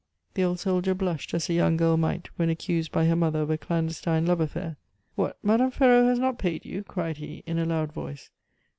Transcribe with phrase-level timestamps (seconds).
[0.33, 3.51] The old soldier blushed as a young girl might when accused by her mother of
[3.51, 4.77] a clandestine love affair.
[5.13, 5.37] "What!
[5.43, 8.31] Madame Ferraud has not paid you?" cried he in a loud voice.